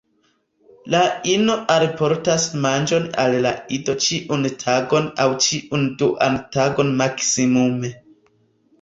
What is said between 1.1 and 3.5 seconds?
ino alportas manĝon al